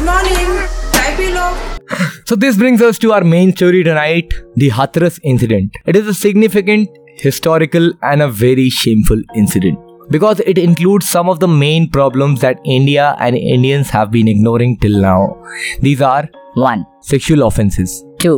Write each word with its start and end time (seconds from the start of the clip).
Morning 0.08 0.58
चाय 0.94 1.16
P 1.18 1.32
low 1.38 1.48
So 2.28 2.36
this 2.42 2.56
brings 2.60 2.80
us 2.82 2.98
to 3.02 3.10
our 3.16 3.24
main 3.32 3.52
story 3.56 3.82
tonight, 3.88 4.32
the 4.62 4.70
Hathras 4.76 5.18
incident. 5.32 5.76
It 5.92 5.98
is 6.00 6.08
a 6.12 6.14
significant, 6.20 6.96
historical 7.26 7.92
and 8.02 8.22
a 8.22 8.28
very 8.28 8.68
shameful 8.78 9.22
incident 9.42 9.78
because 10.10 10.40
it 10.40 10.58
includes 10.58 11.08
some 11.08 11.28
of 11.28 11.38
the 11.44 11.48
main 11.48 11.88
problems 11.90 12.40
that 12.40 12.60
India 12.64 13.06
and 13.20 13.36
Indians 13.36 13.90
have 13.90 14.10
been 14.10 14.28
ignoring 14.28 14.76
till 14.78 15.00
now. 15.00 15.20
These 15.80 16.02
are 16.02 16.28
1, 16.54 16.84
sexual 17.00 17.46
offenses, 17.46 18.04
2, 18.18 18.34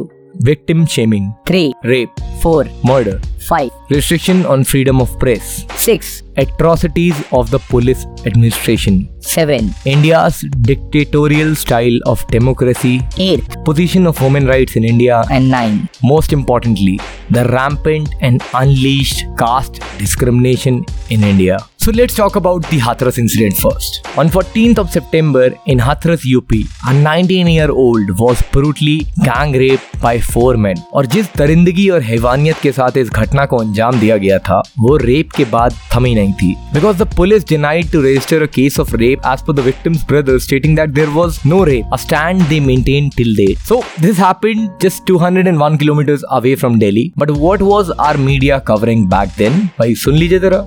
victim 0.51 0.87
shaming, 0.87 1.35
3, 1.47 1.73
rape, 1.85 2.11
4, 2.43 2.65
murder, 2.85 3.21
5, 3.48 3.72
restriction 3.90 4.46
on 4.46 4.64
freedom 4.64 5.02
of 5.02 5.18
press, 5.20 5.66
6, 5.76 6.24
atrocities 6.38 7.16
of 7.32 7.50
the 7.50 7.60
police 7.60 8.06
administration, 8.26 9.10
7, 9.22 9.74
India's 9.86 10.44
dictatorial 10.62 11.56
style 11.56 11.98
of 12.06 12.26
democracy, 12.28 13.02
8, 13.18 13.64
position 13.66 14.08
of 14.08 14.22
women 14.22 14.48
rights 14.48 14.76
in 14.76 14.84
India, 14.84 15.24
and 15.30 15.50
9. 15.50 15.90
most 16.04 16.34
importantly, 16.34 17.00
the 17.32 17.46
rampant 17.50 18.16
and 18.22 18.42
unleashed 18.54 19.26
caste 19.38 19.82
discrimination 19.98 20.86
in 21.10 21.24
India. 21.24 21.58
So 21.84 21.92
let's 21.92 22.16
talk 22.16 22.38
about 22.38 22.62
the 22.70 22.78
Hathras 22.78 23.18
incident 23.18 23.58
first. 23.58 24.08
On 24.18 24.30
14th 24.30 24.78
of 24.78 24.90
September 24.90 25.48
in 25.66 25.80
Hathras 25.80 26.22
UP, 26.26 26.54
a 26.90 26.94
19-year-old 26.98 28.18
was 28.18 28.42
brutally 28.54 29.08
gang 29.22 29.52
raped 29.54 30.00
by 30.02 30.14
four 30.28 30.56
men. 30.66 30.78
और 30.94 31.06
जिस 31.06 31.28
दरिंदगी 31.38 31.90
और 31.90 32.02
हैवानियत 32.02 32.60
के 32.64 32.72
साथ 32.72 32.98
इस 32.98 33.10
घटना 33.12 33.46
को 33.46 33.58
अंजाम 33.58 34.00
दिया 34.00 34.18
गया 34.18 34.38
था 34.40 34.62
वो 34.80 34.96
रेप 34.98 35.32
के 35.38 35.46
बाद 35.52 35.74
थमी 35.96 36.14
नहीं 36.16 36.34
थी 36.34 36.54
because 36.74 36.98
the 36.98 37.08
police 37.16 37.48
denied 37.48 37.92
to 37.92 38.02
register 38.02 38.44
a 38.44 38.48
case 38.56 38.80
of 38.80 38.96
rape 38.96 39.28
as 39.34 39.42
per 39.48 39.54
the 39.54 39.66
victim's 39.66 40.06
brother 40.10 40.40
stating 40.46 40.76
that 40.78 40.90
there 40.90 41.10
was 41.18 41.40
no 41.46 41.64
rape 41.72 41.90
a 41.94 41.98
stand 42.06 42.48
they 42.50 42.60
maintain 42.68 43.10
till 43.18 43.36
date 43.38 43.58
so 43.68 43.82
this 44.02 44.20
happened 44.20 44.70
just 44.84 45.12
201 45.12 45.78
kilometres 45.80 46.24
away 46.32 46.56
from 46.56 46.80
Delhi 46.80 47.12
but 47.20 47.32
what 47.32 47.62
was 47.72 47.92
our 48.00 48.18
media 48.30 48.60
covering 48.72 49.06
back 49.10 49.38
then 49.38 49.60
भाई 49.80 49.96
सुन 50.06 50.16
लीजिए 50.16 50.40
जरा 50.40 50.66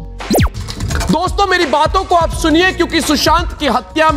दोस्तों 1.11 1.47
मेरी 1.47 1.67
बातों 1.67 2.03
को 2.05 2.15
आप 2.15 2.31
सुनिए 2.35 2.71
क्योंकि 2.73 3.01
सुशांत 3.01 3.57
की 3.61 3.67
हत्या 3.67 4.09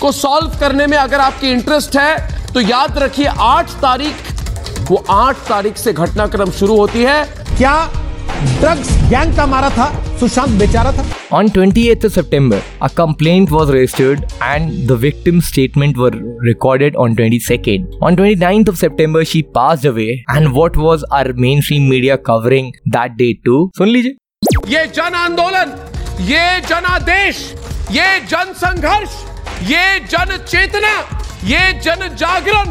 को 0.00 0.10
सॉल्व 0.12 0.58
करने 0.60 0.86
में 0.86 0.96
अगर 0.96 1.20
आपकी 1.20 1.50
इंटरेस्ट 1.50 1.96
है 1.96 2.52
तो 2.52 2.60
याद 2.60 2.98
रखिए 2.98 3.26
आठ 3.26 3.70
तारीख 3.82 4.90
वो 4.90 4.96
आठ 5.10 5.36
तारीख 5.48 5.76
से 5.76 5.92
घटनाक्रम 5.92 6.50
शुरू 6.50 6.76
होती 6.76 7.02
है। 7.02 7.24
क्या 7.56 7.74
ड्रग्स 8.60 8.90
गैंग 9.10 9.36
का 9.36 9.46
मारा 9.46 9.70
था? 9.70 9.86
सुशांत 10.18 10.50
बेचारा 10.58 10.92
था। 10.92 11.04
On 11.32 11.48
twenty 11.48 11.84
September 12.04 12.60
a 12.82 12.88
complaint 12.96 13.50
was 13.50 13.70
registered 13.70 14.24
and 14.42 14.70
the 14.88 14.98
victim 15.02 15.40
statement 15.48 15.98
were 15.98 16.20
recorded 16.46 16.96
on 16.96 17.14
twenty 17.14 17.38
second 17.40 17.94
on 18.02 18.16
twenty 18.16 18.40
ninth 18.40 18.68
of 18.68 18.76
September 18.76 19.24
she 19.32 19.42
pass 19.54 19.86
away 19.86 20.10
and 20.30 20.48
what 20.54 20.76
was 20.76 21.04
our 21.12 21.32
mainstream 21.60 21.88
media 21.90 22.16
covering 22.28 22.72
that 22.88 23.12
date 23.16 23.40
too 23.44 23.70
सुन 23.78 23.88
लीजिए। 23.88 24.16
ये 24.68 24.86
जन 24.94 25.14
आंदोलन 25.16 25.76
ये 26.20 26.60
जनादेश 26.60 27.38
ये 27.90 28.18
जन 28.20 28.52
संघर्ष 28.56 29.14
ये 29.62 29.98
जन 30.00 30.36
चेतना 30.44 30.92
ये 31.44 31.72
जन 31.80 32.08
जागरण 32.16 32.68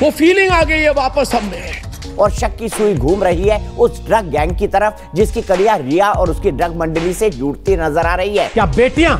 वो 0.00 0.10
फीलिंग 0.10 0.50
आ 0.50 0.62
गई 0.62 0.80
है 0.80 0.90
वापस 0.92 1.34
हम 1.34 1.44
में। 1.44 2.16
और 2.16 2.30
शक 2.30 2.56
की 2.58 2.68
सुई 2.68 2.94
घूम 2.94 3.22
रही 3.24 3.48
है 3.48 3.58
उस 3.76 4.04
ड्रग 4.06 4.30
गैंग 4.30 4.56
की 4.58 4.66
तरफ़ 4.66 5.16
जिसकी 5.16 5.42
कड़िया 5.42 5.76
रिया 5.76 6.10
और 6.10 6.30
उसकी 6.30 6.50
ड्रग 6.50 6.76
मंडली 6.76 7.12
से 7.14 7.30
जुड़ती 7.30 7.76
नज़र 7.76 8.06
आ 8.06 8.14
रही 8.14 8.36
है। 8.36 8.48
क्या 8.48 8.66
बेटियाँ 8.66 9.18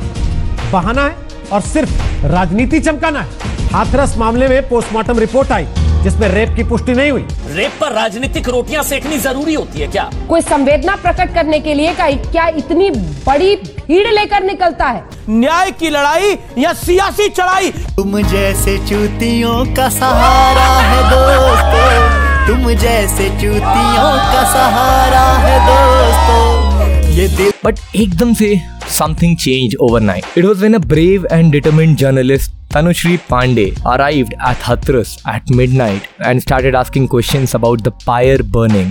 बहाना 0.73 1.05
है 1.05 1.48
और 1.53 1.61
सिर्फ़ 1.62 2.27
राजनीति 2.27 2.81
चमकाना 2.81 3.20
है? 3.20 3.69
हाथरस 3.73 4.17
मामले 4.19 4.48
में 4.48 4.69
पोस्टमार्टम 4.69 5.19
रिपोर्ट 5.19 5.53
आई। 5.53 5.67
जिसमें 6.05 6.28
रेप 6.28 6.56
की 6.56 6.64
पुष्टि 6.64 6.92
नहीं 6.92 7.10
हुई। 7.10 7.27
रेप 7.50 7.72
पर 7.80 7.92
राजनीतिक 7.92 8.48
रोटियाँ 8.48 8.83
सेकनी 8.83 9.19
ज़रूरी 9.19 9.55
होती 9.55 9.80
है 9.80 9.86
क्या? 9.86 10.11
कोई 10.29 10.40
संवेदना 10.40 10.96
प्रकट 10.96 11.34
करने 11.34 11.61
के 11.61 11.74
लिए 11.74 11.95
का 11.95 12.11
क्या 12.11 12.48
इतनी 12.48 12.90
बड़ी 13.27 13.56
भीड़ 13.56 14.08
लेकर 14.08 14.42
निकलता 14.42 14.84
है? 14.84 15.05
न्याय 15.29 15.70
की 15.70 15.89
लड़ाई 15.89 16.39
या 16.58 16.73
सियासी 16.73 17.29
चढ़ाई? 17.29 17.70
तुम 17.70 18.23
जैसे 18.23 18.79
चूतियों 18.79 19.74
का 19.74 19.89
सहारा 19.89 20.68
है 20.80 21.02
दोस्तों। 21.11 22.24
तुम 22.46 22.74
जैसे 22.74 23.29
चूतियों 23.29 24.12
का 24.33 24.42
सहारा 24.52 25.27
है 25.33 25.58
दोस्तों। 25.67 27.11
ये 27.12 27.29
दिल 27.29 27.52
But 27.67 27.80
एकदम 27.96 28.34
से 28.34 28.61
something 28.90 29.36
changed 29.36 29.77
overnight. 29.83 30.24
It 30.39 30.45
was 30.45 30.62
when 30.64 30.77
a 30.79 30.83
brave 30.92 31.24
and 31.33 31.55
determined 31.55 31.98
journalist 32.02 32.64
Tanushri 32.74 33.18
Pandey 33.30 33.67
arrived 33.86 34.35
at 34.40 34.57
Hathras 34.57 35.11
at 35.33 35.48
midnight 35.48 36.08
and 36.18 36.42
started 36.42 36.74
asking 36.74 37.07
questions 37.07 37.55
about 37.55 37.85
the 37.85 37.92
pyre 38.05 38.42
burning. 38.57 38.89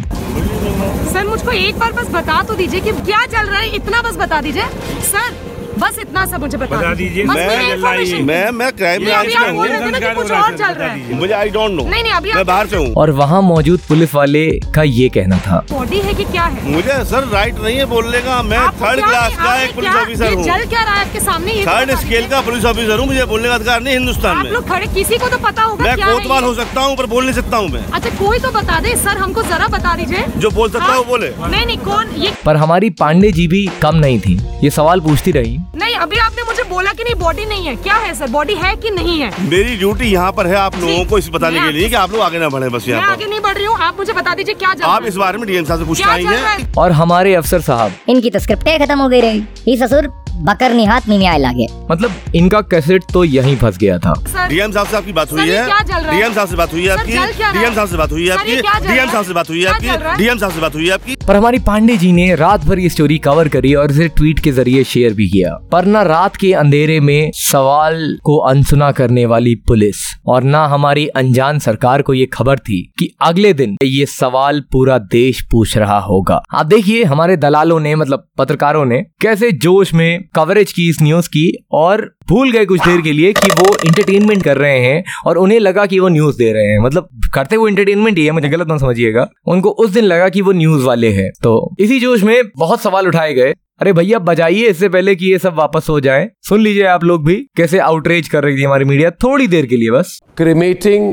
Sir 1.14 1.26
मुझको 1.28 1.52
एक 1.52 1.80
बार 1.80 1.92
बस 1.94 2.10
बता 2.12 2.42
तो 2.48 2.56
दीजिए 2.56 2.82
कि 2.82 2.92
क्या 3.02 3.26
चल 3.34 3.50
रहा 3.50 3.60
है 3.60 3.76
इतना 3.76 4.02
बस 4.02 4.16
बता 4.18 4.40
दीजिए 4.42 4.68
सर 5.10 5.53
बस 5.80 5.98
इतना 6.00 6.26
सा 6.26 6.38
मुझे 6.38 6.58
बता, 6.58 6.78
बता 6.78 6.94
दीजिए। 6.94 7.24
मैं 7.24 8.24
मैं 8.24 8.50
मैं 8.54 8.72
क्राइम 8.74 9.04
में 9.04 9.12
आप 9.14 9.26
बोल 9.54 9.68
रहे 9.68 9.80
थे 9.80 9.92
ना 9.92 10.00
कि 10.00 10.14
कुछ 10.16 10.32
और 10.32 10.58
चल 10.58 10.74
रहा 10.74 11.18
मुझे 11.20 11.34
आई 11.34 11.50
डोंट 11.50 11.72
नो 11.72 11.84
नहीं, 11.84 12.04
नहीं, 12.04 12.14
अभी 12.14 12.34
मैं 12.34 12.46
बाहर 12.46 12.68
से 12.68 12.78
हूँ। 12.78 12.94
और 12.96 13.12
वहाँ 13.14 13.42
मौजूद 13.42 13.80
पुलिस 13.88 14.14
वाले 14.16 14.46
का 14.76 14.84
ये 14.84 15.08
कहना 15.16 15.38
था। 15.48 15.64
बॉडी 15.72 16.00
है 16.00 16.14
कि 16.14 16.24
क्या 16.24 16.44
है? 16.44 16.72
मुझे 16.72 17.04
सर 17.06 17.28
राइट 17.30 17.60
नहीं 17.60 17.78
है 17.78 17.86
बोलने 17.86 18.22
का। 18.22 18.42
मैं 18.44 18.60
थर्ड 18.82 19.04
क्लास 19.06 19.36
का 19.38 19.56
एक 19.64 19.76
पुलिस 19.76 19.96
ऑफिसर 19.96 20.34
हूँ। 20.34 20.44
जल 20.44 20.66
क्या 20.70 20.84
रहा 20.84 20.94
है 20.94 21.06
आपके 21.06 21.20
सामने? 21.20 21.54
तो 21.54 21.72
थर्ड 21.72 21.96
स्केल 22.00 22.28
का 22.30 22.42
पुलिस 22.42 22.66
ऑफिसर 22.66 23.00
हूँ। 23.00 23.08
मुझे 23.08 23.26
बोलने 23.26 23.48
का 23.48 23.56
अधिकार 23.56 23.82
नहीं 23.82 23.94
हिंदुस्तान 23.94 24.38
में। 24.38 24.52
लोग 24.52 24.70
खड़े 24.70 24.88
किसी 24.94 25.18
को 25.18 25.30
तो 25.30 25.38
पता 25.48 25.64
होगा 25.64 25.86
मैं 25.86 25.96
कोतवाल 25.98 26.44
हो। 26.44 26.54
सकता 26.54 26.82
हूँ 26.82 26.96
पर 26.98 27.06
बोल 27.08 27.24
नहीं 27.24 27.34
सकता 27.34 27.58
हूँ 27.58 27.70
मैं। 27.70 27.84
अच्छा 27.86 28.10
कोई 28.18 28.40
तो 28.40 28.52
बता 28.52 28.80
दे। 28.80 28.96
सर 28.98 29.18
हमको 29.18 29.44
जरा 29.44 29.68
बता 29.70 29.96
दीजिए। 29.96 30.26
जो 30.38 30.50
बोल 30.52 30.70
सकता 30.70 30.86
है 30.86 30.92
वो 30.92 30.96
हाँ? 30.96 31.10
बोले। 31.10 31.34
नहीं 31.48 31.66
नहीं 31.66 31.78
कौन? 31.80 32.16
ये 32.18 32.34
पर 32.46 32.58
हमारी 32.58 32.90
पांडे 33.02 33.32
जी 33.32 33.48
भी 33.48 33.66
कम 33.82 33.96
नहीं 33.98 34.20
थी। 34.20 34.40
ये 34.64 34.70
सवाल 34.72 35.00
पूछती 35.02 35.32
रही। 35.32 35.60
नहीं 35.76 35.96
अभी 35.96 36.18
आपने 36.20 36.44
मुझे 36.44 36.64
बोला 36.70 36.92
कि 36.94 37.04
नहीं 37.04 37.16
बॉडी 37.20 37.46
नहीं 37.46 37.66
है। 37.66 37.76
क्या 37.76 37.96
है 37.96 38.14
सर 38.16 38.28
बॉडी 38.32 38.56
है 38.56 38.76
कि 38.76 38.90
नहीं 38.90 39.20
है? 39.20 39.32
मेरी 39.50 39.76
ड्यूटी 39.78 40.12
यहाँ 40.12 40.32
पर 40.32 40.48
है 40.48 40.56
आप 40.56 40.76
लोगों 40.80 41.04
को 41.06 41.18
इस 41.18 41.30
बताने 41.34 41.60
के 41.60 41.72
लिए 41.72 41.90
कि 41.90 41.96
आप 41.96 42.12
लोग 42.12 42.22
आगे 42.22 42.40
ना 42.40 42.50
बढ़े 42.50 42.70
बस 42.70 42.88
यहाँ 42.88 43.12
आगे 43.12 43.26
नहीं 43.26 43.40
बढ़ 43.42 43.56
रही 43.58 43.66
हूँ 43.66 43.78
आप 43.80 44.00
मुझे 44.00 44.14
बता 44.14 44.34
दीजिए 44.36 44.56
क्या 44.56 44.76
आप 44.90 45.06
इस 45.06 45.16
बारे 45.16 45.38
में 45.38 45.48
डीएम 45.48 45.66
साहब 45.66 45.80
से 45.80 45.86
पूछ 45.86 46.06
पाएँगे। 46.06 46.82
और 46.82 46.92
हमारे 46.92 47.36
अफसर 47.36 47.62
साहब। 47.62 47.92
इनकी 48.10 48.30
तो 48.30 48.40
स्क्रिप्टें 48.40 48.80
खत्म 48.80 49.00
हो 49.00 49.08
गई 49.10 49.22
रही। 49.22 49.78
ससुर 49.78 50.12
बकर 50.36 50.74
निहात 50.74 51.08
नहीं 51.10 51.28
आए 51.28 51.38
लागे। 51.38 51.68
मतलब 51.92 52.12
इनका 52.36 52.62
कैसेट 52.64 53.04
तो 53.14 53.24
यहीं 53.24 53.56
फंस 53.56 53.78
गया 53.78 53.98
था। 53.98 54.14
डीएम 54.50 54.72
साहब 54.72 54.88
से 54.88 54.98
आपकी 54.98 55.14
बात 55.14 55.32
हुई 55.32 55.50
है? 55.50 55.66
क्या 55.66 55.82
चल 55.82 55.94
रहा 55.94 56.12
है? 56.12 56.20
डीएम 56.20 56.34
साहब 56.34 56.48
से 56.48 56.56
बात 56.56 56.74
हुई 56.74 56.84
है 56.84 56.92
आपकी? 56.92 57.12
डीएम 57.60 57.74
साहब 57.74 57.88
से 57.88 57.98
बात 57.98 58.12
हुई 58.12 58.26
है 58.26 58.32
आपकी? 58.32 58.56
डीएम 58.56 59.10
साहब 59.10 59.26
से 59.26 59.34
बात 59.34 59.50
हुई 59.50 59.62
है 59.62 59.68
आपकी? 59.68 60.18
डीएम 60.18 60.38
साहब 60.38 60.52
से 60.52 60.62
बात 60.62 60.76
हुई 60.76 60.86
है 60.86 60.94
आपकी? 60.94 61.16
पर 61.28 61.36
हमारी 61.36 61.60
पांडे 61.60 61.98
जी 61.98 62.12
ने 62.12 62.34
रात 62.36 62.66
भर 62.66 62.80
ये 62.80 62.90
स्टोरी 62.90 63.18
कवर 63.18 63.48
करी 63.48 63.74
और 63.74 63.92
इसे 63.92 64.08
ट्वीट 64.08 64.40
के 64.40 64.52
ज़रिए 64.52 64.84
शेयर 64.84 65.14
भी 65.14 65.30
किया। 65.30 65.54
पर 65.72 65.86
ना 65.86 66.02
रात 66.04 66.36
के 66.36 66.54
अंधेरे 66.54 67.00
में 67.00 67.32
सवाल 67.36 68.18
को 68.24 68.38
अनसुना 68.40 68.92
करने 68.92 69.26
वाली 69.26 69.56
पुलिस 69.68 70.02
और 70.26 70.44
ना 70.44 70.66
हमारी 70.66 71.08
अनजान 71.08 71.60
सरकार 71.60 72.02
को 72.02 72.14
ये 72.14 72.26
खबर 72.26 72.60
थी 72.60 72.82
कि 73.00 73.10
अगले 73.22 73.54
दिन 73.54 73.78
ये 73.84 74.06
सवाल 74.06 74.62
पूरा 74.72 74.98
देश 74.98 75.42
पूछ 75.52 75.78
रहा 75.78 76.00
होगा। 76.00 76.42
आप 76.52 76.66
देखिए 76.66 77.04
हमारे 77.04 77.38
दलालों 77.38 77.80
ने 77.80 77.96
मतलब 77.96 78.28
पत्रकारों 78.38 78.86
ने 78.86 79.02
कैसे 79.22 79.52
जोश 79.52 79.94
में 79.94 80.23
कवरेज 80.36 80.72
की 80.72 80.90
इस 80.90 81.02
न्यूज़ 81.02 81.28
की 81.28 81.66
और 81.72 82.16
भूल 82.30 82.52
गए 82.52 82.66
कुछ 82.66 82.80
देर 82.80 83.02
के 83.02 83.12
लिए 83.12 83.34
कि 83.34 83.48
वो 83.62 83.78
इंटरटेनमेंट 83.86 84.44
कर 84.44 84.58
रहे 84.58 84.80
हैं 84.80 85.04
और 85.26 85.38
उन्हें 85.38 85.60
लगा 85.60 85.86
कि 85.86 86.00
वो 86.00 86.08
न्यूज़ 86.08 86.38
दे 86.38 86.54
रहे 86.54 86.64
हैं। 86.64 86.80
मतलब 86.80 87.08
करते 87.34 87.58
वो 87.58 87.68
इंटरटेनमेंट 87.68 88.18
ही 88.18 88.26
है, 88.26 88.32
मुझे 88.32 88.50
गलत 88.50 88.68
ना 88.68 88.78
समझिएगा। 88.78 89.30
उनको 89.48 89.70
उस 89.70 89.90
दिन 89.90 90.04
लगा 90.04 90.30
कि 90.30 90.42
वो 90.42 90.52
न्यूज़ 90.52 90.84
वाले 90.84 91.10
हैं। 91.10 91.32
तो 91.44 91.76
इसी 91.80 92.00
जोश 92.00 92.24
में 92.24 92.42
बहुत 92.58 92.82
सवाल 92.82 93.08
उठाए 93.08 93.34
गए। 93.34 93.54
अरे 93.82 93.94
भैया, 93.94 94.20
बजाइए 94.20 94.68
इससे 94.68 94.90
पहले 94.90 95.16
कि 95.16 95.26
ये 95.26 95.40
सब 95.40 95.54
वापस 95.54 95.86
हो 95.90 96.00
जाए। 96.00 96.30
सुन 96.42 96.62
लीजिए 96.62 96.84
आप 96.84 97.04
लोग 97.04 97.26
भी 97.26 97.36
कैसे 97.36 97.80
आउटरीच 97.80 98.28
कर 98.28 98.44
रही 98.44 98.58
थी 98.58 98.64
हमारी 98.64 98.86
मीडिया 98.86 99.12
थोड़ी 99.12 99.48
देर 99.48 99.66
के 99.66 99.78
लिए 99.78 99.92
बस। 99.92 100.20
Cremating 100.42 101.12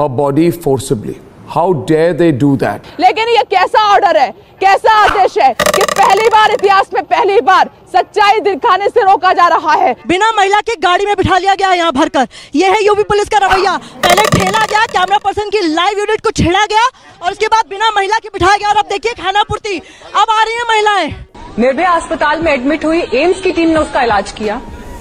her 0.00 0.18
body 0.20 0.58
forcibly. 0.68 1.27
How 1.48 1.72
dare 1.88 2.14
they 2.14 2.30
do 2.40 2.50
that? 2.58 2.86
लेकिन 3.00 3.28
ये 3.28 3.42
कैसा 3.50 3.82
ऑर्डर 3.92 4.16
है? 4.16 4.30
कैसा 4.60 4.92
आदेश 4.94 5.36
है 5.38 5.52
कि 5.54 5.82
पहली 5.92 6.28
बार 6.28 6.50
इतिहास 6.50 6.90
में 6.94 7.02
पहली 7.04 7.40
बार 7.40 7.70
सच्चाई 7.92 8.40
दिखाने 8.40 8.88
से 8.88 9.02
रोका 9.02 9.32
जा 9.32 9.46
रहा 9.48 9.72
है? 9.72 9.94
बिना 10.06 10.30
महिला 10.32 10.60
के 10.60 10.74
गाड़ी 10.80 11.06
में 11.06 11.14
बिठा 11.16 11.38
लिया 11.38 11.54
गया 11.54 11.72
यहाँ 11.72 11.92
भरकर। 11.92 12.26
ये 12.54 12.70
है 12.70 12.84
यूपी 12.84 13.02
पुलिस 13.02 13.28
का 13.28 13.38
रवैया। 13.38 13.76
पहले 13.76 14.22
ठेला 14.34 14.64
गया 14.64 14.84
कैमरा 14.86 15.18
पर्सन 15.18 15.50
की 15.50 15.60
लाइव 15.66 15.98
यूनिट 15.98 16.20
को 16.20 16.30
छेड़ा 16.32 16.64
गया 16.64 16.88
और 17.22 17.32
उसके 17.32 17.46
बाद 17.46 17.68
बिना 17.70 17.90
महिला 17.96 18.18
के 18.18 18.28
बिठाया 18.28 18.56
गया। 18.56 18.68
और 18.68 18.76
अब 18.76 18.88
देखिए 18.90 19.12
खाना 19.22 19.42
पूर्ति। 19.42 19.78
अब 20.14 20.30
आ 20.30 20.42
रही 20.42 20.56
है 20.56 20.64
महिलाएँ। 20.68 21.14
निर्भया 21.58 21.90
अस्पताल 21.90 22.42
में 22.42 22.52
एडमिट 22.52 22.84
हुई 22.84 23.00
एम्स 23.14 23.40
की 23.40 23.52
टीम 23.52 23.68
ने 23.68 23.76
उसका 23.76 24.02
इलाज 24.02 24.32
किया। 24.32 24.60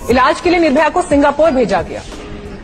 इलाज 0.09 0.41
के 0.41 0.49
लिए 0.49 0.59
निर्भया 0.59 0.89
को 0.89 1.01
सिंगापुर 1.01 1.51
भेजा 1.51 1.81
गया। 1.81 2.01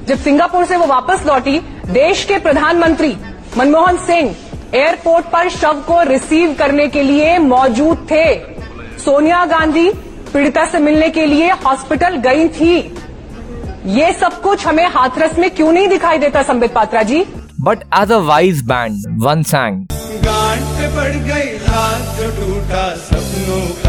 जब 0.07 0.23
सिंगापुर 0.23 0.65
से 0.65 0.77
वो 0.77 0.85
वापस 0.87 1.25
लौटी 1.25 1.59
देश 1.87 2.23
के 2.23 2.37
प्रधानमंत्री 2.39 3.15
मनमोहन 3.57 3.97
सिंह 4.05 4.35
एयरपोर्ट 4.75 5.25
पर 5.25 5.49
शव 5.49 5.81
को 5.87 6.01
रिसीव 6.03 6.53
करने 6.59 6.87
के 6.87 7.01
लिए 7.03 7.37
मौजूद 7.39 8.07
थे। 8.11 8.25
सोनिया 8.99 9.43
गांधी 9.45 9.89
पीड़िता 10.33 10.65
से 10.65 10.79
मिलने 10.79 11.09
के 11.09 11.25
लिए 11.25 11.49
हॉस्पिटल 11.65 12.15
गई 12.25 12.47
थी। 12.49 12.75
ये 13.95 14.11
सब 14.13 14.41
कुछ 14.41 14.65
हमें 14.67 14.85
हाथरस 14.87 15.37
में 15.39 15.49
क्यों 15.55 15.71
नहीं 15.71 15.87
दिखाई 15.87 16.17
देता 16.17 16.43
Sambit 16.43 16.73
Patra 16.73 17.03
ji? 17.03 17.23
But 17.61 17.83
as 18.01 18.11
a 18.11 18.17
wise 18.27 18.61
band 18.67 19.21
one 19.23 19.43
sang 19.43 19.85
गांठ 20.23 20.95
बढ़ 20.95 21.15
गई 21.29 21.49
रात 21.67 22.19
टूटा 22.39 22.89
सपनों 23.05 23.82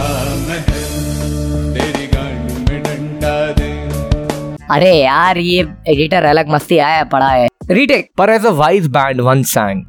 अरे 4.75 4.91
यार 4.93 5.39
ये 5.39 5.61
एडिटर 5.89 6.25
अलग 6.25 6.49
मस्ती 6.51 6.79
आया 6.85 7.03
पड़ा 7.11 7.29
है। 7.29 7.49
रीटेक 7.71 8.09
पर 8.19 8.31
as 8.31 8.47
a 8.47 8.51
wise 8.53 8.87
band 8.97 9.21
one 9.21 9.43
sang 9.51 9.85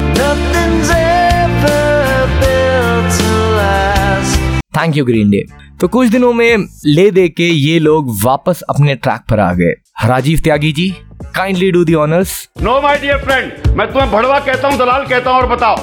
thank 4.78 4.98
you 4.98 5.06
Green 5.06 5.30
Day 5.30 5.44
तो 5.82 5.88
कुछ 5.88 6.10
दिनों 6.10 6.32
में 6.34 6.68
ले 6.86 7.10
दे 7.12 7.28
के 7.30 7.48
ये 7.48 7.80
लोग 7.80 8.16
वापस 8.24 8.62
अपने 8.70 8.96
ट्रैक 8.98 9.22
पर 9.30 9.40
आ 9.40 9.52
गए। 9.54 9.74
Rajiv 10.08 10.40
Tyagi 10.44 10.72
ji 10.72 10.90
kindly 11.36 11.72
do 11.72 11.84
the 11.86 11.94
honours 12.04 12.38
no 12.64 12.80
my 12.82 12.98
dear 13.00 13.18
friend 13.26 13.78
मैं 13.78 13.92
तुम्हें 13.92 14.12
भड़वा 14.12 14.40
कहता 14.40 14.68
हूँ 14.68 14.78
दलाल 14.80 15.06
कहता 15.08 15.32
हूँ 15.32 15.42
और 15.42 15.48
बताओ। 15.56 15.76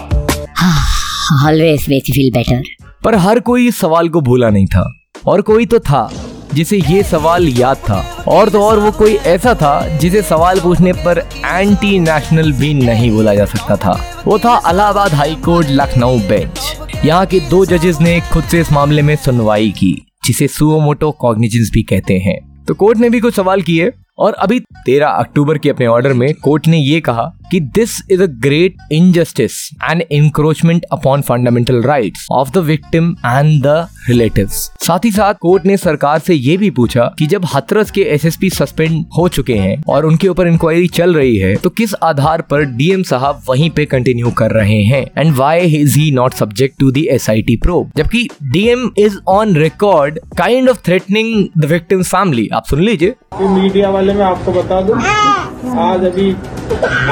Always 1.49 1.87
makes 1.89 2.09
you 2.09 2.15
feel 2.15 2.31
better 2.35 2.63
पर 3.05 3.15
हर 3.27 3.41
कोई 3.51 3.67
इस 3.69 3.81
सवाल 3.81 4.09
को 4.09 4.21
भूला 4.23 4.51
नहीं 4.51 4.67
था 4.67 4.91
और 5.27 5.43
कोई 5.43 5.67
तो 5.67 5.79
था। 5.81 6.11
जिसे 6.55 6.79
ये 6.79 7.03
सवाल 7.03 7.49
याद 7.49 7.77
था। 7.77 8.25
और 8.29 8.49
तो 8.49 8.63
और 8.63 8.79
वो 8.79 8.91
कोई 8.93 9.15
ऐसा 9.15 9.55
था 9.55 9.99
जिसे 9.99 10.23
सवाल 10.23 10.61
पूछने 10.61 10.93
पर 10.93 11.19
एंटी 11.47 11.99
नेशनल 11.99 12.53
भी 12.53 12.75
नहीं 12.75 13.11
बोला 13.11 13.35
जा 13.35 13.45
सकता 13.45 13.77
था। 13.77 14.23
वो 14.27 14.39
था 14.39 14.61
Allahabad 14.71 15.15
high 15.15 15.35
court 15.35 15.67
Lucknow 15.71 16.19
bench. 16.19 16.79
यहाँ 17.05 17.27
के 17.27 17.41
दो 17.41 17.65
जजेस 17.67 18.01
ने 18.01 18.21
खुद 18.33 18.45
से 18.45 18.61
इस 18.61 18.73
मामले 18.73 19.03
में 19.03 19.17
सुनवाई 19.17 19.71
की, 19.71 20.07
जिसे 20.25 20.49
सुओमोटो 20.49 21.11
कॉग्निजेंस 21.11 21.71
भी 21.75 21.83
कहते 21.83 22.15
हैं। 22.15 22.65
तो 22.65 22.75
कोर्ट 22.75 22.99
ने 22.99 23.11
भी 23.11 23.21
कुछ 23.21 23.35
सवाल 23.35 23.63
किए, 23.63 23.93
और 24.19 24.33
अभी 24.33 24.61
13 24.61 25.07
अक्टूबर 25.07 25.59
के 25.59 25.71
अपने 25.71 25.87
ऑर्डर 25.87 26.13
में 26.13 26.35
कोर्ट 26.35 26.69
ने 26.69 26.79
ये 26.79 27.01
कहा 27.01 27.33
कि 27.53 27.61
this 27.61 28.01
is 28.11 28.23
a 28.23 28.27
great 28.43 28.77
injustice 28.93 29.59
and 29.91 30.03
encroachment 30.11 30.85
upon 30.93 31.21
fundamental 31.21 31.83
right 31.83 32.19
of 32.33 32.51
the 32.51 32.59
victim 32.65 33.11
and 33.27 33.63
the 33.63 33.87
relatives 34.09 34.55
साथ 34.87 35.05
ही 35.05 35.11
साथ 35.13 35.35
कोर्ट 35.41 35.67
ने 35.67 35.77
सरकार 35.77 36.19
से 36.19 36.35
ये 36.35 36.57
भी 36.57 36.71
पूछा 36.71 37.05
कि 37.19 37.27
जब 37.27 37.45
हथरस 37.55 37.91
के 37.91 38.03
एसएसपी 38.15 38.51
सस्पेंड 38.51 39.05
हो 39.19 39.27
चुके 39.29 39.55
हैं 39.55 39.83
और 39.89 40.07
उनके 40.07 40.29
ऊपर 40.29 40.49
इंक्वायरी 40.49 40.89
चल 40.89 41.15
रही 41.15 41.37
है 41.37 41.55
तो 41.57 41.71
किस 41.71 41.95
आधार 42.03 42.43
पर 42.43 42.65
डीएम 42.73 43.03
साहब 43.03 43.43
वहीं 43.49 43.71
पे 43.71 43.85
कंटिन्यू 43.87 44.31
कर 44.31 44.51
रहे 44.51 44.83
हैं? 44.85 45.05
And 45.19 45.35
why 45.37 45.75
is 45.75 45.99
he 45.99 46.11
not 46.11 46.35
subject 46.35 46.79
to 46.81 46.91
the 46.91 47.07
S 47.11 47.31
I 47.31 47.43
T 47.43 47.57
probe 47.57 47.93
जबकि 47.97 48.29
DM 48.53 48.91
is 48.99 49.19
on 49.29 49.57
record 49.57 50.19
kind 50.39 50.69
of 50.69 50.83
threatening 50.87 51.47
the 51.59 51.65
victim 51.65 52.03
family 52.03 52.49
आप 52.55 52.67
सुन 52.67 52.83
लीजिए। 52.83 53.15
मीडिया 53.41 53.91
वाले 53.91 54.15
मैं 54.15 54.25
आपको 54.25 54.53
बता 54.53 54.81
दूँ। 54.81 55.52
आज 55.63 56.05
अभी 56.05 56.31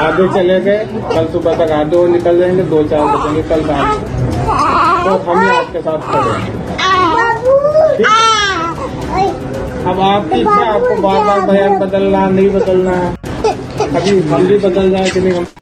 आधे 0.01 0.27
चले 0.33 0.59
गए 0.61 0.85
कल 1.13 1.27
सुबह 1.31 1.55
तक 1.57 1.71
आधे 1.71 1.95
और 1.97 2.07
निकल 2.09 2.39
जाएँगे 2.39 2.63
दो 2.71 2.83
चार 2.89 3.05
बजेंगे 3.15 3.43
कल 3.49 3.61
शाम। 3.67 4.01
तो 5.03 5.15
हम 5.31 5.39
ही 5.41 5.49
आपके 5.55 5.81
साथ 5.81 6.11
खड़े 6.11 6.59
अब 9.91 9.99
आपकी 10.07 10.39
इच्छा 10.39 10.65
आपको 10.73 11.01
बार 11.01 11.23
बार 11.25 11.39
बयान 11.51 11.77
बदलना 11.79 12.27
नहीं 12.29 12.49
बदलना 12.53 12.91
है 12.95 13.13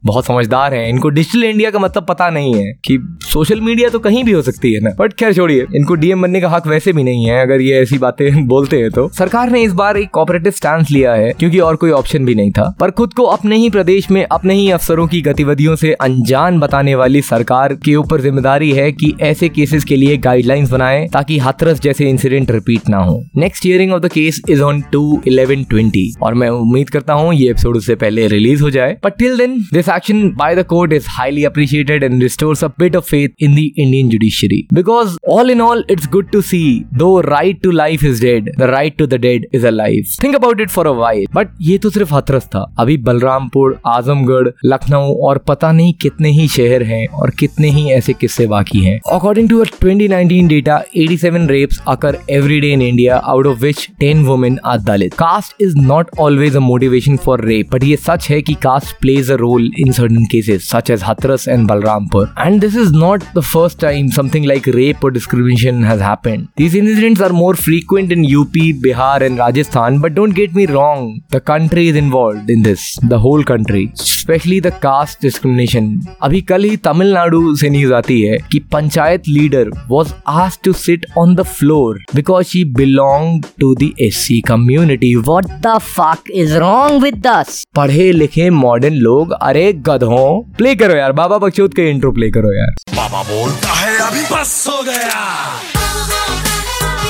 बहुत 0.06 0.26
समझदार 0.26 0.74
हैं। 0.74 0.90
इनको 0.90 1.10
डिजिटल 1.10 1.44
इंडिया 1.44 1.72
का 1.72 1.80
मतलब 1.80 2.06
पता 2.10 2.30
नहीं 2.30 2.56
है 2.56 2.74
कि 2.88 3.18
सोशल 3.22 3.62
मीडिया 3.62 3.90
तो 3.90 4.00
कहीं 4.00 4.24
भी 4.24 4.32
हो 4.32 4.42
सकती 4.42 4.74
है 4.74 4.82
ना। 4.82 4.90
बट 5.00 5.14
खैर, 5.14 5.34
छोड़िए। 5.34 5.66
इनको 5.76 5.96
डीएम 5.96 6.22
बनने 6.22 6.42
का 6.42 6.50
हक 6.50 6.68
वैसे 6.68 6.94
भी 6.94 7.04
नहीं 7.04 7.26
है। 7.26 7.42
अगर 7.42 7.62
ये 7.62 7.82
ऐसी 7.82 7.98
बातें 7.98 8.48
बोलते 8.48 8.78
हैं 8.78 8.92
तो। 8.92 9.10
सरकार 9.10 9.50
ने 9.50 9.62
इस 9.62 9.74
बार 9.74 9.98
एक 9.98 10.10
कॉपरेटिव 10.10 10.52
स्टांस 10.52 10.92
लिया 10.92 11.14
है, 11.14 11.32
क्योंकि 11.32 11.60
और 11.60 11.76
कोई 11.76 11.92
ऑप्शन 11.92 12.26
भी 12.26 12.36
नहीं 12.36 12.52
था। 12.52 12.76
पर 12.80 12.92
खुद 12.92 13.14
को 13.14 13.24
अपने 13.24 13.56
ही 13.56 13.70
प्रदेश 13.70 14.12
में, 14.12 14.26
अपने 14.32 14.54
ही 14.54 14.72
अफसरों 14.72 15.08
की 15.08 15.22
गतिविधियों 15.22 15.76
से 15.76 15.94
अनजान 15.94 16.60
बताने 16.60 16.96
वाली 16.96 17.22
सरकार 17.22 17.74
के 17.74 17.96
ऊपर 17.96 18.22
ज़िम्मेदारी 18.22 18.72
है 18.72 18.92
कि 18.92 19.14
ऐसे 19.22 19.50
केसेस 19.50 19.84
के 19.84 19.96
लिए 19.96 20.18
गाइडलाइंस 20.18 20.72
बनाए, 20.72 21.08
ताकि 21.14 21.38
हाथरस 21.38 21.80
जैसे 21.80 22.10
इंसिडेंट 22.10 22.52
रिपीट 22.52 22.90
ना 22.90 22.98
हो। 22.98 23.26
Next 23.38 23.66
hearing 23.66 23.94
of 23.94 24.02
the 24.02 24.10
case 24.12 24.42
is 24.50 24.62
on 24.62 24.82
two 24.82 25.22
eleven 25.28 25.64
twenty 25.64 26.14
और 26.22 26.34
मैं 26.34 26.50
उम्मीद 26.50 26.90
करता 26.90 27.14
हूँ, 27.14 27.34
ये 27.34 27.50
एपिसोड 27.50 27.78
उससे 27.78 27.96
पहले 27.96 28.19
पहले 28.20 28.36
रिलीज़ 28.36 28.64
हो 28.64 28.70
जाए। 28.70 28.98
But 29.04 29.18
till 29.20 29.38
then 29.38 29.58
this 29.74 29.90
action 29.90 30.30
by 30.38 30.56
the 30.56 30.64
court 30.68 30.94
is 30.94 31.06
highly 31.10 31.44
appreciated 31.46 32.04
and 32.04 32.22
restores 32.24 32.64
bit 32.80 32.96
of 32.96 33.06
faith 33.06 33.44
in 33.44 33.56
the 33.56 33.60
Indian 33.60 34.10
judiciary 34.10 34.64
because 34.74 35.18
all 35.30 35.52
in 35.52 35.62
all 35.62 35.84
it's 35.92 36.10
good 36.12 36.30
to 36.32 36.42
see 36.42 36.62
though 36.98 37.20
right 37.22 37.62
to 37.64 37.72
life 37.72 38.04
is 38.04 38.22
dead 38.22 38.52
the 38.60 38.70
right 38.72 38.98
to 38.98 39.08
the 39.08 39.20
dead 39.22 39.48
is 39.54 39.68
a 39.68 39.70
life 39.70 40.18
think 40.24 40.36
about 40.36 40.62
it 40.62 40.70
for 40.70 40.88
a 40.88 40.92
while 41.00 41.26
but 41.36 41.48
ये 41.62 41.78
तो 41.78 41.90
सिर्फ़ 41.90 42.14
हथरस 42.14 42.46
था। 42.46 42.66
अभी 42.80 42.98
बलरामपुर, 43.00 43.78
आजमगढ़, 43.88 44.50
लखनऊ 44.66 45.14
और 45.28 45.38
पता 45.48 45.72
नहीं 45.72 45.94
कितने 46.02 46.30
ही 46.32 46.48
शहर 46.48 46.84
हैं 46.84 47.06
और 47.08 47.30
कितने 47.40 47.70
ही 47.70 47.86
ऐसे 47.92 48.14
किस्से 48.14 48.48
बाकी 48.48 48.80
हैं। 48.80 49.00
According 49.12 49.50
to 49.50 49.60
a 49.60 49.66
2019 49.84 50.48
data 50.48 50.82
87 50.98 51.48
rapes 51.50 51.82
occur 51.88 52.18
everyday 52.30 52.72
in 52.74 52.82
India 52.82 53.18
out 53.18 53.48
of 53.48 53.60
which 53.60 53.88
ten 54.00 54.24
women 54.26 54.58
are 54.66 54.80
Dalit 54.82 55.14
caste 55.14 55.62
is 55.62 55.76
not 55.78 56.10
always 56.20 56.56
a 56.56 56.60
motivation 56.60 57.18
for 57.18 57.46
rape 57.46 57.74
but 57.74 57.84
ये 57.84 57.96
सच 58.09 58.29
है 58.31 58.41
कि 58.43 58.55
caste 58.65 58.95
plays 59.01 59.29
a 59.29 59.37
role 59.37 59.69
in 59.85 59.93
certain 59.93 60.27
cases 60.27 60.67
such 60.69 60.91
as 60.91 61.03
Hathras 61.03 61.47
and 61.47 61.69
Balrampur. 61.69 62.33
And 62.37 62.61
this 62.61 62.75
is 62.75 62.93
not 62.93 63.27
the 63.35 63.43
first 63.43 63.79
time 63.81 64.09
something 64.09 64.45
like 64.45 64.67
rape 64.67 65.03
or 65.03 65.11
discrimination 65.11 65.83
has 65.83 66.01
happened. 66.01 66.49
These 66.57 66.75
incidents 66.75 67.21
are 67.21 67.33
more 67.33 67.55
frequent 67.55 68.13
in 68.13 68.25
UP, 68.25 68.55
Bihar 68.85 69.21
and 69.21 69.39
Rajasthan 69.39 70.01
but 70.01 70.15
don't 70.15 70.35
get 70.35 70.55
me 70.55 70.67
wrong, 70.67 71.21
the 71.31 71.41
country 71.41 71.89
is 71.89 71.97
involved 71.97 72.49
in 72.49 72.63
this, 72.63 72.99
the 73.03 73.19
whole 73.19 73.45
country, 73.45 73.93
especially 73.99 74.61
the 74.61 74.71
caste 74.71 75.21
discrimination. 75.21 75.91
अभी 76.23 76.41
कल 76.41 76.65
ही 76.65 76.77
तमिलनाडु 76.77 77.55
से 77.57 77.71
news 77.71 77.93
आती 77.93 78.21
है 78.23 78.39
कि 78.53 78.59
panchayat 78.73 79.29
leader 79.29 79.71
was 79.89 80.15
asked 80.27 80.63
to 80.65 80.73
sit 80.73 81.05
on 81.17 81.35
the 81.35 81.45
floor 81.45 81.99
because 82.15 82.49
she 82.49 82.65
belonged 82.65 83.47
to 83.61 83.75
the 83.75 83.95
SC 84.11 84.41
community. 84.47 85.17
What 85.17 85.51
the 85.63 85.79
fuck 85.81 86.31
is 86.31 86.57
wrong 86.57 87.01
with 87.03 87.27
us? 87.27 87.65
पढ़े 87.77 87.98
लिखे 88.00 88.50
modern 88.50 88.94
लोग, 88.94 89.32
अरे 89.42 89.74
गधों 89.74 90.56
प्ले 90.58 90.76
करो 90.76 90.96
यार, 90.96 91.12
बाबा 91.12 91.38
बकचोद 91.38 91.74
के 91.74 91.90
इंट्रो 91.90 92.12
प्ले 92.12 92.30
करो 92.30 92.54
यार। 92.58 92.96
बाबा 92.96 93.24
बोलता 93.24 93.70
है, 93.70 93.98
अभी 93.98 94.22
बस 94.22 94.66
हो 94.70 94.84
गया। 94.84 95.46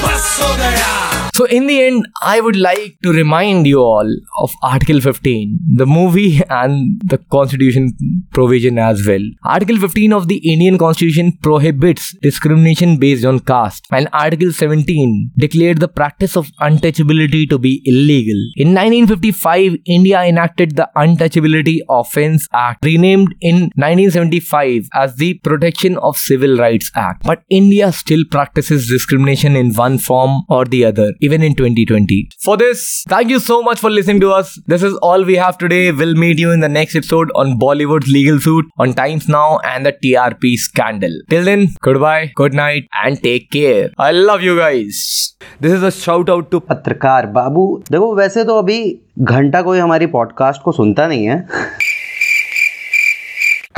बस 0.04 0.40
हो 0.44 0.56
गया। 0.56 1.29
So, 1.40 1.46
in 1.46 1.68
the 1.68 1.82
end, 1.82 2.06
I 2.22 2.42
would 2.42 2.58
like 2.58 2.98
to 3.02 3.14
remind 3.14 3.66
you 3.66 3.80
all 3.80 4.08
of 4.42 4.52
Article 4.62 5.00
15, 5.00 5.58
the 5.78 5.86
movie 5.86 6.42
and 6.50 7.00
the 7.06 7.18
Constitution 7.18 7.94
provision 8.34 8.78
as 8.78 9.08
well. 9.08 9.22
Article 9.46 9.78
15 9.78 10.12
of 10.12 10.28
the 10.28 10.40
Indian 10.52 10.78
Constitution 10.78 11.32
prohibits 11.42 12.14
discrimination 12.22 12.98
based 12.98 13.24
on 13.24 13.40
caste, 13.40 13.88
and 13.90 14.10
Article 14.12 14.52
17 14.52 15.32
declared 15.38 15.80
the 15.80 15.88
practice 15.88 16.36
of 16.36 16.52
untouchability 16.60 17.50
to 17.50 17.58
be 17.58 17.82
illegal. 17.86 18.42
In 18.58 18.74
1955, 18.74 19.78
India 19.86 20.22
enacted 20.22 20.76
the 20.76 20.90
Untouchability 20.98 21.78
Offence 21.88 22.50
Act, 22.52 22.84
renamed 22.84 23.34
in 23.40 23.72
1975 23.78 24.90
as 24.94 25.16
the 25.16 25.36
Protection 25.36 25.98
of 26.00 26.18
Civil 26.18 26.58
Rights 26.58 26.92
Act. 26.96 27.24
But 27.24 27.44
India 27.50 27.94
still 27.94 28.26
practices 28.30 28.90
discrimination 28.90 29.56
in 29.56 29.74
one 29.74 30.00
form 30.00 30.42
or 30.50 30.66
the 30.66 30.84
other, 30.84 31.14
even 31.30 31.44
in 31.44 31.56
2020. 31.56 32.20
For 32.44 32.58
this, 32.58 33.04
thank 33.08 33.30
you 33.30 33.40
so 33.40 33.62
much 33.62 33.80
for 33.80 33.90
listening 33.90 34.22
to 34.22 34.32
us. 34.32 34.60
This 34.66 34.84
is 34.84 34.96
all 35.10 35.24
we 35.24 35.36
have 35.36 35.58
today. 35.58 35.92
We'll 35.92 36.16
meet 36.16 36.40
you 36.40 36.52
in 36.52 36.60
the 36.60 36.70
next 36.70 36.96
episode 36.96 37.32
on 37.36 37.60
Bollywood's 37.60 38.08
legal 38.08 38.40
suit, 38.40 38.66
on 38.78 38.94
Times 38.94 39.30
Now, 39.30 39.60
and 39.60 39.86
the 39.86 39.94
TRP 40.04 40.56
scandal. 40.58 41.20
Till 41.30 41.44
then, 41.44 41.68
goodbye, 41.82 42.32
good 42.36 42.54
night, 42.54 42.88
and 43.04 43.22
take 43.22 43.52
care. 43.52 43.90
I 43.98 44.12
love 44.12 44.42
you 44.42 44.58
guys. 44.58 45.04
This 45.62 45.74
is 45.74 45.84
a 45.86 45.90
shout 45.90 46.30
out 46.30 46.50
to 46.52 46.60
Patrakar 46.70 47.26
Babu 47.36 47.62
देखो 47.92 48.14
वैसे 48.16 48.44
तो 48.46 48.58
अभी 48.58 48.80
घंटा 49.20 49.62
कोई 49.62 49.80
हमारी 49.80 50.06
podcast 50.16 50.62
को 50.62 50.72
सुनता 50.72 51.08
नहीं 51.08 51.26
है 51.26 51.38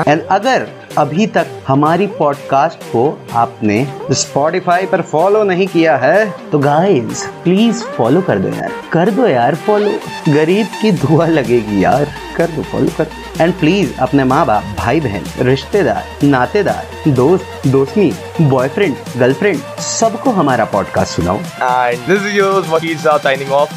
एंड 0.08 0.22
अगर 0.31 0.67
अभी 0.98 1.25
तक 1.27 1.48
हमारी 1.67 2.08
पॉडकास्ट 2.08 2.84
को 2.84 3.03
आपने 3.34 3.75
स्पॉटिफाई 4.12 4.86
पर 4.86 5.01
फॉलो 5.01 5.43
नहीं 5.43 5.67
किया 5.67 5.98
है 5.98 6.34
तो 6.51 6.60
गाइस 6.60 7.24
प्लीज़ 7.43 7.84
फॉलो 7.98 8.22
कर 8.22 8.39
दो 8.39 8.48
यार। 8.48 8.72
कर 8.91 9.10
दो 9.10 9.27
यार 9.27 9.55
फॉलो 9.55 9.91
गरीब 10.34 10.67
की 10.81 10.91
दुआ 10.91 11.27
लगेगी 11.27 11.84
यार। 11.84 12.08
कर 12.38 12.48
दो 12.48 12.63
फॉलो 12.63 12.89
कर। 12.98 13.08
एंड 13.41 13.53
प्लीज़ 13.53 13.93
अपने 14.00 14.24
माँ 14.24 14.46
बाप 14.46 14.63
भाई 14.77 15.00
बहन 15.00 15.24
रिश्तेदार 15.39 16.03
नातेदार 16.24 17.12
दोस्त 17.12 17.67
दोस्ती 17.67 18.12
बॉयफ्रेंड 18.41 18.96
गर्लफ्रेंड 19.17 19.60
सबको 19.79 20.31
हमारा 20.31 20.65
पॉडकास्ट 20.65 21.15
सुनाओ। 21.15 21.38
And 21.38 22.10
this 22.10 22.27
is 22.29 22.36
yours, 22.39 22.70
Vakil 22.74 23.00
Shah 23.05 23.20
signing 23.27 23.51
off. 23.62 23.74